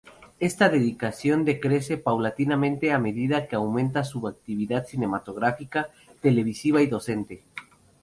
Esta 0.39 0.67
dedicación 0.69 1.45
decrece 1.45 1.95
paulatinamente 2.05 2.87
a 2.91 2.97
medida 3.07 3.45
que 3.47 3.55
aumenta 3.55 4.03
su 4.11 4.27
actividad 4.27 4.83
cinematográfica, 4.87 5.89
televisiva 6.23 6.81
y 6.81 6.87
docente. 6.87 7.43